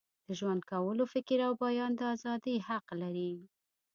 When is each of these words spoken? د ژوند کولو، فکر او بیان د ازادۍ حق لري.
د 0.27 0.29
ژوند 0.39 0.61
کولو، 0.71 1.03
فکر 1.13 1.37
او 1.47 1.53
بیان 1.63 1.91
د 1.99 2.01
ازادۍ 2.13 2.55
حق 2.67 2.87
لري. 3.01 3.31